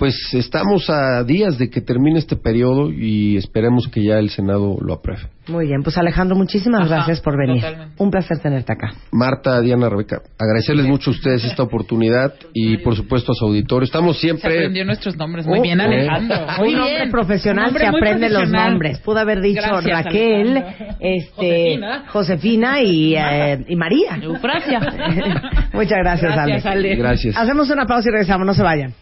[0.01, 4.79] Pues estamos a días de que termine este periodo y esperemos que ya el Senado
[4.81, 5.25] lo apruebe.
[5.47, 7.61] Muy bien, pues Alejandro, muchísimas Ajá, gracias por venir.
[7.61, 8.03] totalmente.
[8.03, 8.95] Un placer tenerte acá.
[9.13, 13.85] Marta, Diana, Rebeca, agradecerles mucho a ustedes esta oportunidad y por supuesto a su auditorio.
[13.85, 14.55] Estamos Se siempre...
[14.55, 15.45] aprendió nuestros nombres.
[15.47, 15.85] Muy Oh, bien, eh.
[15.85, 16.37] Alejandro.
[16.61, 17.11] Muy un hombre bien.
[17.11, 18.99] profesional Un hombre se aprende los nombres.
[19.01, 20.97] Pudo haber dicho Gracias, Raquel, Alejandro.
[21.01, 21.31] este,
[21.77, 22.05] Josefina.
[22.09, 24.17] Josefina y, eh, y María.
[24.23, 24.79] Eufrasia.
[25.75, 26.89] Muchas gracias, Gracias, Ale.
[26.93, 26.97] Ale.
[26.97, 27.37] Gracias.
[27.37, 28.95] Hacemos una pausa y regresamos, no se vayan.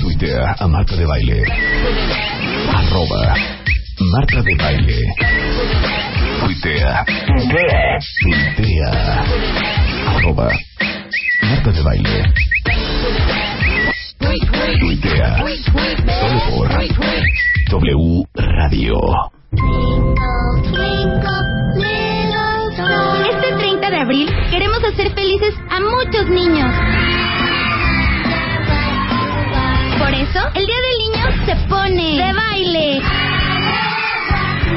[0.00, 1.42] Tuitea a Marta de Baile.
[2.72, 3.34] Arroba
[4.12, 5.00] Marta de Baile.
[6.40, 7.04] Tuitea.
[8.22, 9.24] Tuitea.
[10.16, 10.48] Arroba
[11.42, 12.32] Marta de Baile.
[14.80, 15.44] Tuitea.
[16.20, 16.68] Solo por
[17.70, 19.00] W Radio.
[23.30, 26.70] Este 30 de abril queremos hacer felices a muchos niños.
[30.04, 33.00] Por eso, el Día del Niño se pone de baile.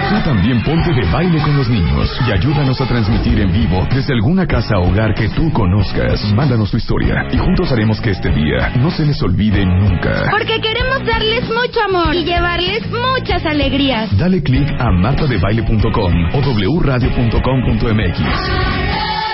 [0.09, 4.13] Tú también ponte de baile con los niños y ayúdanos a transmitir en vivo desde
[4.13, 6.23] alguna casa o hogar que tú conozcas.
[6.33, 10.29] Mándanos tu historia y juntos haremos que este día no se les olvide nunca.
[10.31, 14.17] Porque queremos darles mucho amor y llevarles muchas alegrías.
[14.17, 18.19] Dale click a martadebaile.com o wradio.com.mx.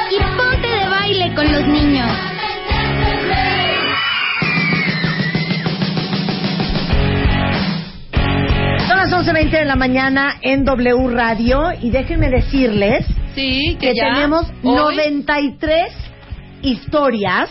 [0.09, 2.32] Y ponte de baile con los niños.
[9.13, 13.89] Son las 11.28 7 de la mañana en W Radio y déjenme decirles Sí, que,
[13.89, 15.93] que ya tenemos hoy 93
[16.63, 17.49] historias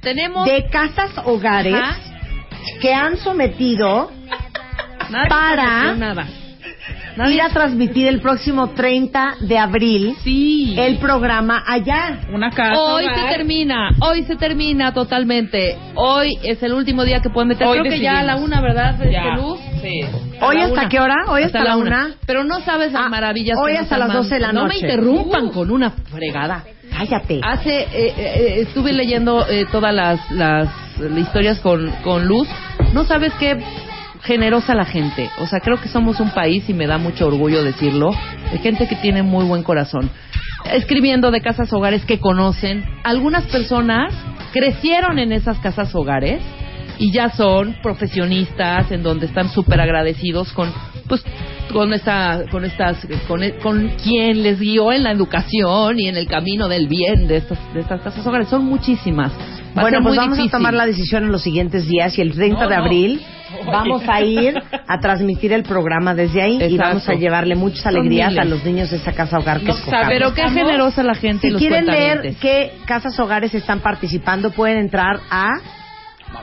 [0.00, 1.96] tenemos de casas hogares Ajá.
[2.80, 4.10] que han sometido
[5.28, 5.94] para-
[7.16, 7.30] nada.
[7.30, 10.74] ir a transmitir el próximo 30 de abril Sí.
[10.78, 12.20] el programa allá.
[12.32, 12.78] Una casa.
[12.80, 15.76] Hoy se termina, hoy se termina totalmente.
[15.94, 17.66] Hoy es el último día que pueden meter.
[17.66, 18.58] Hoy Creo que ya a la decidimos.
[18.58, 19.36] una, ¿verdad, Ya.
[19.36, 19.58] Luz?
[19.82, 20.00] Sí.
[20.40, 20.88] ¿Hoy hasta una.
[20.88, 21.14] qué hora?
[21.28, 22.10] Hoy hasta la una.
[22.26, 23.56] Pero no sabes las Ah, maravillas.
[23.60, 24.22] hoy que hasta las arman.
[24.22, 24.80] 12 de la No me noche.
[24.80, 25.52] interrumpan Uh.
[25.52, 26.64] con una fregada.
[26.96, 27.40] Cállate.
[27.44, 32.48] Hace, eh, eh, estuve leyendo eh, todas las, las, las historias con, con Luz.
[32.92, 33.56] No sabes qué
[34.22, 35.30] generosa la gente.
[35.38, 38.10] O sea, creo que somos un país, y me da mucho orgullo decirlo,
[38.50, 40.10] de gente que tiene muy buen corazón.
[40.72, 42.84] Escribiendo de casas hogares que conocen.
[43.04, 44.12] Algunas personas
[44.52, 46.42] crecieron en esas casas hogares
[46.98, 50.72] y ya son profesionistas en donde están súper agradecidos con
[51.08, 51.24] pues
[51.72, 56.26] con esta con estas con, con quien les guió en la educación y en el
[56.26, 59.32] camino del bien de estas de estas casas hogares son muchísimas
[59.76, 60.54] Va Bueno, pues vamos difícil.
[60.54, 62.82] a tomar la decisión en los siguientes días y el 30 No, de no.
[62.84, 63.20] abril
[63.66, 64.54] vamos a ir
[64.86, 68.90] a transmitir el programa desde ahí y vamos a llevarle muchas alegrías a los niños
[68.90, 70.06] de esa casa hogar que No escojamos.
[70.08, 72.40] pero qué generosa la gente y Si los quieren leer cuentavientes.
[72.40, 75.48] qué casas hogares están participando, pueden entrar a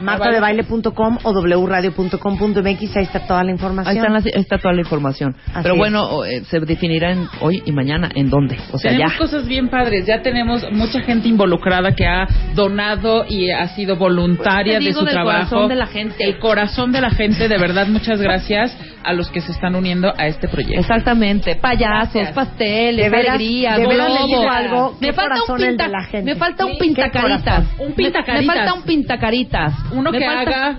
[0.02, 3.92] martadebaile.com o wradio.com.mx, ahí está toda la información.
[3.92, 5.36] Ahí están las- ahí está toda la información.
[5.48, 5.80] Así Pero es.
[5.80, 8.58] bueno, eh, se definirá en hoy y mañana en dónde.
[8.72, 9.18] O sea, tenemos ya.
[9.18, 10.06] cosas bien padres.
[10.06, 15.06] Ya tenemos mucha gente involucrada que ha donado y ha sido voluntaria Pues de su
[15.06, 15.50] del trabajo.
[15.50, 16.16] corazón de la gente.
[16.24, 20.12] El corazón de la gente, de verdad, muchas gracias a los que se están uniendo
[20.18, 20.80] a este proyecto.
[20.80, 22.32] Exactamente, payasos, Gracias.
[22.34, 26.34] pasteles, De alegrías, de veras digo algo, me falta un pinta, de la gente.
[26.34, 27.64] me falta un pintacaritas.
[27.80, 28.46] Un Me- pintacaritas.
[28.46, 29.74] Me, falta un pintacaritas.
[29.94, 30.78] Uno Me que falta- haga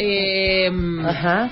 [0.00, 0.70] eh,
[1.06, 1.48] Ajá.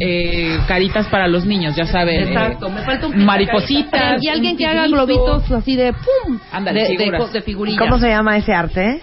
[0.00, 2.28] eh, caritas para los niños, ya saben.
[2.28, 3.26] Exacto, eh, me falta un pintacaritas.
[3.26, 4.22] maripositas.
[4.22, 7.80] y alguien que haga globitos así de pum, Ándale, de, de, de figurillas.
[7.80, 9.00] ¿Cómo se llama ese arte?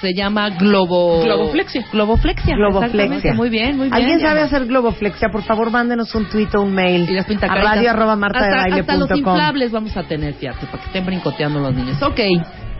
[0.00, 1.84] Se llama globo Globoflexia.
[1.90, 2.54] Globoflexia.
[2.54, 3.34] Globoflexia.
[3.34, 3.94] Muy bien, muy bien.
[3.94, 5.28] ¿Alguien sabe hacer globoflexia?
[5.30, 8.96] Por favor, mándenos un tuit o un mail Y las a radio arroba hasta, hasta
[8.96, 12.00] los inflables vamos a tener, fíjate, para que estén brincoteando los niños.
[12.02, 12.20] Ok,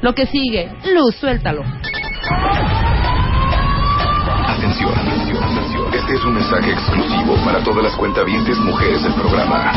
[0.00, 0.70] lo que sigue.
[0.94, 1.64] Luz, suéltalo.
[4.46, 5.94] Atención, atención, atención.
[5.94, 9.72] Este es un mensaje exclusivo para todas las cuentavientes mujeres del programa.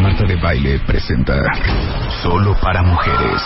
[0.00, 1.34] Marta de Baile presenta
[2.22, 3.42] Solo para Mujeres.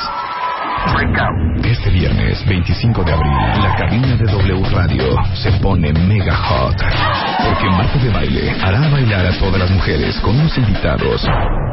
[1.64, 6.76] Este viernes 25 de abril, la cabina de W Radio se pone mega hot.
[6.76, 11.26] Porque Marta de Baile hará bailar a todas las mujeres con unos invitados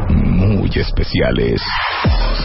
[0.09, 1.61] muy especiales.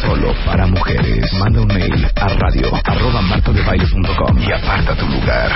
[0.01, 1.33] Solo para mujeres.
[1.35, 5.51] Manda un mail a radio arroba martadebaile.com y aparta tu lugar.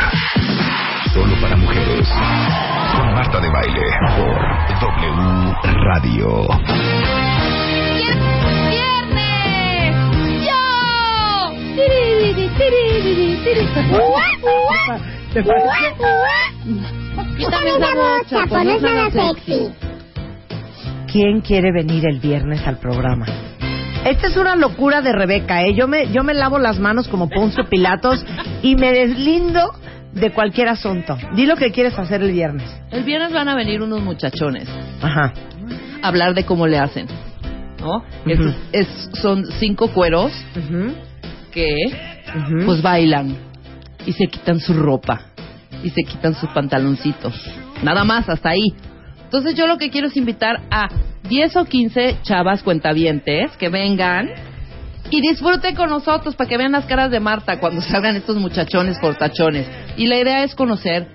[1.12, 2.08] Solo para mujeres.
[3.14, 3.82] Marta de Baile
[4.16, 4.38] por
[4.80, 6.46] W Radio.
[15.32, 15.42] ¿Te
[17.36, 19.68] Quítame esa bocha, pues es sexy.
[21.12, 23.26] ¿Quién quiere venir el viernes al programa?
[24.06, 25.74] Esta es una locura de Rebeca, ¿eh?
[25.74, 28.24] Yo me, yo me lavo las manos como Poncio Pilatos
[28.62, 29.72] y me deslindo
[30.12, 31.18] de cualquier asunto.
[31.34, 32.70] Di lo que quieres hacer el viernes.
[32.90, 34.66] El viernes van a venir unos muchachones
[35.02, 35.32] Ajá.
[36.02, 37.06] a hablar de cómo le hacen.
[37.80, 38.02] ¿No?
[38.24, 38.54] Es- Ujú.
[38.72, 40.32] es- son cinco cueros
[41.56, 42.66] Ujú, que ujú.
[42.66, 43.36] pues bailan
[44.04, 45.20] y se quitan su ropa
[45.82, 47.34] y se quitan sus pantaloncitos.
[47.82, 48.66] Nada más, hasta ahí.
[49.24, 50.88] Entonces yo lo que quiero es invitar a
[51.28, 54.30] 10 o 15 chavas cuentavientes que vengan
[55.10, 58.98] y disfruten con nosotros para que vean las caras de Marta cuando salgan estos muchachones
[58.98, 59.68] portachones.
[59.96, 61.08] Y la idea es conocer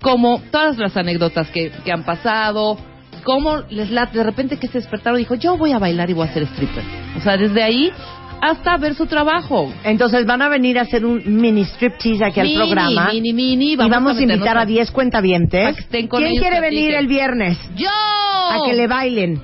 [0.00, 2.78] cómo todas las anécdotas que, que han pasado,
[3.24, 6.12] cómo les late de repente que se despertaron y dijo, yo voy a bailar y
[6.12, 6.84] voy a ser stripper.
[7.16, 7.92] O sea, desde ahí
[8.40, 9.72] hasta ver su trabajo.
[9.84, 13.08] Entonces van a venir a hacer un mini striptease aquí al Mini, programa.
[13.12, 15.86] mini, mini, y vamos a meternos invitar a 10 para cuentavientes.
[15.90, 17.58] ¿Quién quiere venir el viernes?
[17.76, 17.88] ¡Yo!
[17.88, 19.40] A que le bailen.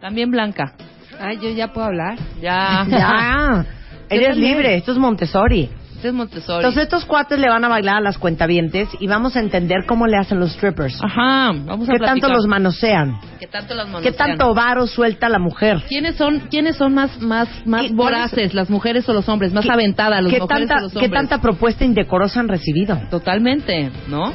[0.00, 0.72] También Blanca.
[1.20, 2.18] Ay, yo ya puedo hablar.
[2.40, 2.86] Ya.
[2.88, 3.66] Ya.
[4.10, 5.68] Eres libre, esto es Montessori.
[5.96, 6.58] Este es Montessori.
[6.58, 10.06] Entonces estos cuates le van a bailar a las cuentavientes y vamos a entender cómo
[10.06, 10.98] le hacen los strippers.
[11.02, 12.30] Ajá, vamos a ¿Qué tanto platicar.
[12.30, 13.18] los manosean?
[13.40, 14.14] ¿Qué tanto las ¿Qué manosean?
[14.16, 15.82] tanto varo suelta la mujer?
[15.88, 19.52] ¿Quiénes son, quiénes son más, más, más ¿Qué- voraces, las mujeres o los hombres?
[19.52, 21.12] Más ¿Qué- aventadas, las ¿Qué mujeres tanta, o los ¿Qué hombres?
[21.12, 22.98] tanta propuesta indecorosa han recibido?
[23.10, 24.32] Totalmente, ¿no?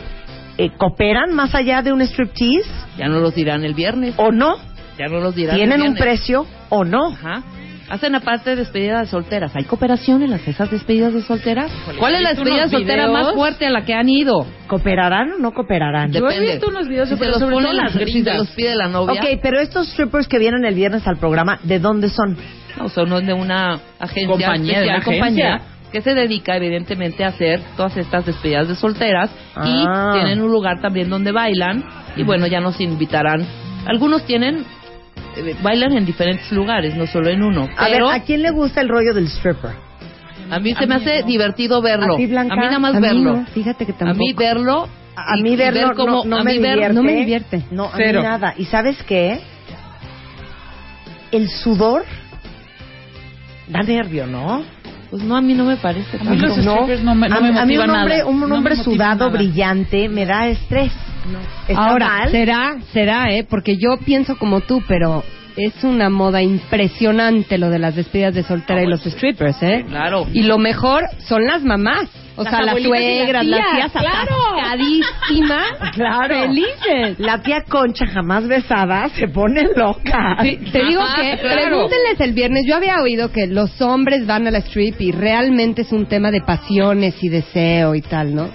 [0.57, 4.15] Eh, ¿Cooperan más allá de un striptease Ya no los dirán el viernes.
[4.17, 4.55] o no?
[4.97, 6.01] Ya no los dirán ¿Tienen el un viernes.
[6.19, 7.07] precio o no?
[7.13, 7.43] Ajá.
[7.91, 9.53] Hacen aparte despedidas de solteras.
[9.53, 11.69] ¿Hay cooperación en las esas despedidas de solteras?
[11.99, 13.11] ¿Cuál es la despedida soltera videos.
[13.25, 14.45] más fuerte a la que han ido?
[14.67, 16.09] ¿Cooperarán o no cooperarán?
[16.13, 16.51] Yo he Depende.
[16.53, 18.37] visto unos videos, si se pero los sobre ponen todo las si se gringas.
[18.37, 19.21] los pide la novia.
[19.21, 22.37] Ok, pero estos strippers que vienen el viernes al programa, ¿de dónde son?
[22.77, 25.71] No, son de una agencia Compañía, de especial, una compañía, agencia.
[25.91, 29.67] que se dedica evidentemente a hacer todas estas despedidas de solteras Ah.
[29.67, 31.83] y tienen un lugar también donde bailan
[32.15, 33.45] y bueno, ya nos invitarán.
[33.85, 34.63] Algunos tienen
[35.61, 38.89] bailan en diferentes lugares, no solo en uno, A ver, ¿a quién le gusta el
[38.89, 39.71] rollo del stripper?
[40.49, 42.15] a mí se me hace divertido verlo.
[42.15, 42.53] ¿A ti, Blanca?
[42.53, 43.33] A mí nada más A mí verlo.
[43.37, 44.19] no, fíjate que A tampoco.
[44.19, 46.93] mí verlo A mí verlo ver cómo- no, no a me mí ver- divierte.
[46.95, 47.61] no me divierte.
[47.71, 48.19] No, a Cero.
[48.21, 48.53] mí nada.
[48.57, 49.39] ¿Y sabes qué?
[51.31, 52.03] El sudor
[53.67, 54.63] da nervio, ¿no?
[55.09, 57.41] Pues no, a mí no me parece A mí los strippers no me, no a,
[57.41, 58.25] me a mí un hombre, nada.
[58.29, 59.29] un No hombre sudado nada.
[59.31, 60.91] brillante me da estrés.
[61.67, 62.31] ¿Está Ahora, mal?
[62.31, 63.45] será, será, ¿eh?
[63.49, 65.23] Porque yo pienso como tú, pero
[65.55, 69.85] es una moda impresionante lo de las despedidas de soltera y los strippers, ¿eh?
[69.87, 70.25] Claro.
[70.33, 72.09] Y lo mejor son las mamás.
[72.37, 74.35] O Las sea, las suegras, las tías, claro.
[74.57, 76.41] atascadísimas, Claro.
[76.43, 77.19] felices.
[77.19, 80.37] La tía Concha jamás besada se pone loca.
[80.41, 81.61] Sí, te digo que claro.
[81.61, 82.63] pregúntenles el viernes.
[82.65, 86.31] Yo había oído que los hombres van a la strip y realmente es un tema
[86.31, 88.49] de pasiones y deseo y tal, ¿no?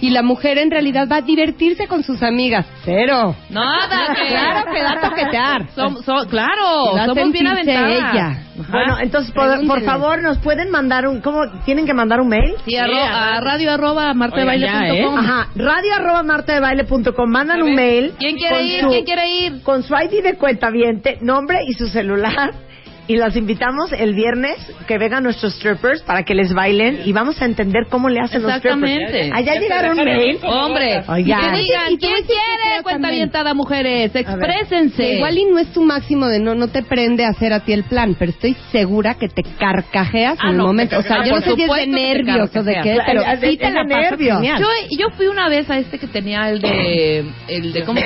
[0.00, 2.66] Y la mujer en realidad va a divertirse con sus amigas.
[2.84, 3.34] Cero.
[3.50, 5.66] Nada, que Claro que da a toquetear.
[5.76, 7.90] Som- so- claro, Va somos bien aventadas.
[7.92, 8.26] ella.
[8.60, 8.72] Ajá.
[8.72, 11.20] Bueno, entonces, por, favor, ¿nos pueden mandar un...
[11.20, 11.40] ¿Cómo?
[11.64, 12.54] ¿Tienen que mandar un mail?
[12.64, 14.84] Sí, arro- a radio arroba martadebaile.com.
[14.94, 15.06] ¿eh?
[15.18, 17.30] Ajá, radio arroba martadebaile.com.
[17.30, 18.12] Mandan un mail.
[18.18, 18.80] ¿Quién quiere ir?
[18.82, 19.62] su- ¿Quién quiere ir?
[19.62, 20.70] Con su ID de cuenta
[21.20, 22.52] nombre y su celular.
[23.10, 27.42] Y las invitamos el viernes que vengan nuestros strippers para que les bailen y vamos
[27.42, 29.06] a entender cómo le hacen los Exactamente.
[29.08, 29.32] strippers.
[29.36, 30.38] Allá llegaron mail.
[30.44, 31.54] Hombre, Oigan.
[31.56, 34.12] y digan, ¿quién quiere cuenta avientada, mujeres?
[34.14, 35.14] Exprésense.
[35.14, 37.72] Igual y no es tu máximo de no, no te prende a hacer a ti
[37.72, 40.98] el plan, pero estoy segura que te carcajeas Ah, en el momento.
[40.98, 43.70] O sea, yo no sé si es de nervios o de qué, pero sí te
[43.72, 44.40] la nervios.
[44.42, 44.66] Yo,
[44.98, 47.24] yo fui una vez a este que tenía el de...
[47.48, 48.00] El de ¿Cómo,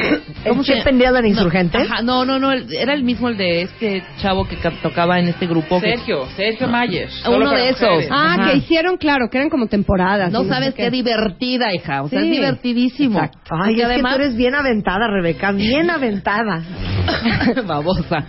[0.49, 1.83] cómo ¿El Chip and Dale en Insurgentes?
[1.91, 5.19] Ajá, no, no, no, el- era el mismo el de este chavo que ca- tocaba
[5.19, 5.81] en este grupo.
[5.81, 7.09] que- Sergio, Sergio Mayer.
[7.27, 7.81] Uno Solo para de esos.
[7.89, 8.09] mujeres.
[8.13, 8.51] Ah, Ajá.
[8.51, 10.31] que hicieron, claro, que eran como temporadas.
[10.33, 12.03] No sabes sé qué divertida, hija.
[12.03, 12.27] O sea, Sí.
[12.27, 13.19] es divertidísimo.
[13.19, 13.55] Exacto.
[13.61, 16.63] Ay, es además, que tú eres bien aventada, Rebeca, bien aventada.
[17.67, 18.25] babosa.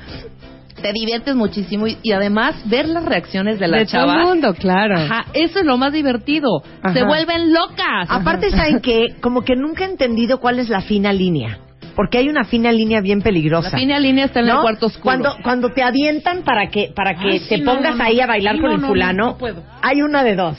[0.82, 4.14] Te diviertes muchísimo y, y además ver las reacciones de la De chava.
[4.14, 4.96] todo el mundo, claro.
[5.00, 6.62] Ajá, eso es lo más divertido.
[6.84, 6.94] Ajá.
[6.94, 8.08] Se vuelven locas.
[8.10, 9.16] Aparte, ¿saben qué?
[9.22, 11.60] Como que nunca he entendido cuál es la fina línea.
[11.96, 13.70] Porque hay una fina línea bien peligrosa.
[13.72, 14.56] La fina línea está en ¿no?
[14.56, 15.04] el cuarto oscuro.
[15.04, 18.04] Cuando, cuando te avientan para que, para que Ay, te sí, pongas no, no.
[18.04, 19.64] ahí a bailar Sí, con el no, fulano, puedo.
[19.82, 20.58] hay una de dos.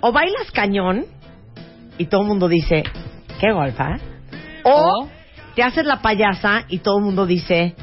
[0.00, 1.04] O bailas cañón
[1.98, 2.82] y todo el mundo dice,
[3.40, 3.98] qué golfa.
[4.64, 5.08] O O-
[5.54, 7.74] te haces la payasa y todo el mundo dice,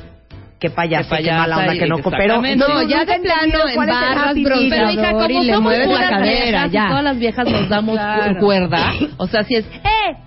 [0.61, 2.41] qué payasa, Qué qué, payasa mala onda y- que no cooperó.
[2.41, 4.33] No, ya de plano en barras.
[4.35, 6.87] Pero hija, como y le mueves la cadera, ya.
[6.87, 8.39] todas las viejas nos damos Claro.
[8.39, 8.93] cuerda.
[9.17, 9.79] O sea, si es, ¡eh,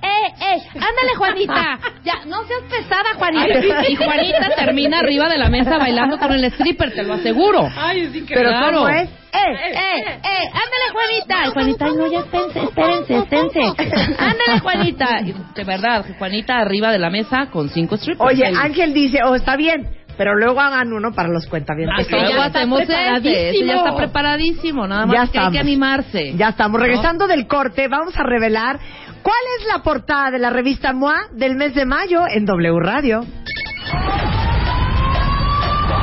[0.03, 0.62] eh, eh!
[0.75, 1.79] ¡Ándale, Juanita!
[2.05, 3.88] Ya, no seas pesada, Juanita.
[3.88, 7.66] Y Juanita termina arriba de la mesa bailando con el stripper, te lo aseguro.
[7.75, 8.35] Ay, es increíble.
[8.35, 8.77] Pero Claro.
[8.81, 9.09] ¿cómo es?
[9.09, 9.38] ¡Eh,
[9.73, 10.49] eh, eh!
[10.49, 11.47] ¡Ándale, Juanita!
[11.47, 13.61] Y Juanita, ay, no, ya espérense, espérense, espérense.
[14.18, 15.20] ¡Ándale, Juanita!
[15.23, 18.31] Y de verdad, Juanita arriba de la mesa con cinco strippers.
[18.31, 18.55] Oye, Ahí.
[18.55, 22.07] Ángel dice, oh, está bien, pero luego hagan uno para los Ah, cuentavientes.
[22.07, 25.61] que luego hacemos ya está preparadísimo, nada más Ya que hay que estamos.
[25.61, 26.33] animarse.
[26.37, 26.79] Ya estamos.
[26.81, 26.87] ¿No?
[26.87, 28.79] Regresando del corte, vamos a revelar
[29.22, 33.20] cuál es la portada de la revista MOA del mes de mayo en W Radio.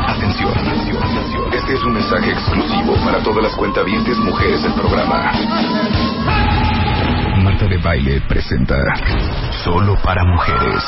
[0.07, 1.53] Atención, atención, atención.
[1.53, 5.31] Este es un mensaje exclusivo para todas las cuentavientes mujeres del programa.
[7.43, 8.75] Marta de Baile presenta
[9.63, 10.83] Solo para Mujeres.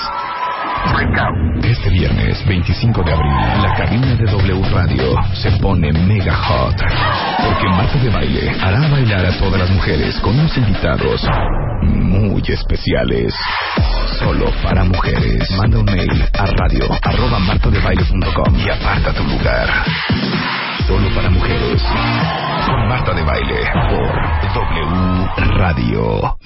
[1.64, 6.76] Este viernes 25 de abril, la cabina de W Radio se pone mega hot.
[6.76, 11.22] Porque Marta de Baile hará bailar a todas las mujeres con unos invitados
[11.84, 13.34] muy especiales.
[14.20, 15.50] Solo para mujeres.
[15.58, 19.68] Manda un mail a radio arroba martadebaile.com y aparta tu lugar.
[20.88, 21.82] Solo para mujeres.
[22.66, 26.38] Con Marta de Baile por W Radio.